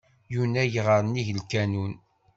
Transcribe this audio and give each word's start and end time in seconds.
Yunag 0.33 0.73
ɣer 0.85 0.99
nnig 1.03 1.27
lkanun. 1.39 1.93